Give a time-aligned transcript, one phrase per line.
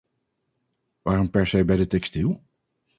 [1.01, 2.41] Waarom per se bij de textiel?